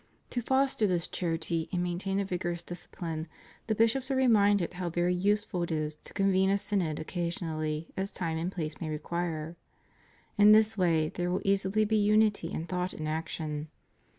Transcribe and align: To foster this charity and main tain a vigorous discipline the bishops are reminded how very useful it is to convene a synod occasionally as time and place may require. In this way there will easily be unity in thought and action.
To 0.31 0.41
foster 0.41 0.87
this 0.87 1.07
charity 1.07 1.69
and 1.71 1.83
main 1.83 1.99
tain 1.99 2.19
a 2.19 2.25
vigorous 2.25 2.63
discipline 2.63 3.27
the 3.67 3.75
bishops 3.75 4.09
are 4.09 4.15
reminded 4.15 4.73
how 4.73 4.89
very 4.89 5.13
useful 5.13 5.61
it 5.61 5.71
is 5.71 5.95
to 5.97 6.13
convene 6.15 6.49
a 6.49 6.57
synod 6.57 6.97
occasionally 6.97 7.91
as 7.95 8.09
time 8.09 8.39
and 8.39 8.51
place 8.51 8.81
may 8.81 8.89
require. 8.89 9.57
In 10.39 10.53
this 10.53 10.75
way 10.75 11.09
there 11.09 11.29
will 11.29 11.41
easily 11.45 11.85
be 11.85 11.97
unity 11.97 12.51
in 12.51 12.65
thought 12.65 12.93
and 12.93 13.07
action. 13.07 13.67